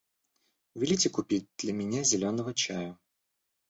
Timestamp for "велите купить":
0.73-1.47